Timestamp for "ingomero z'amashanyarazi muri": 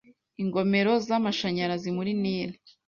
0.41-2.11